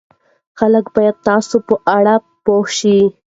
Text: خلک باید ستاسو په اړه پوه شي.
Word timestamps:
خلک 0.59 0.85
باید 0.95 1.15
ستاسو 1.21 1.57
په 1.67 1.75
اړه 1.97 2.15
پوه 2.43 2.65
شي. 2.77 2.97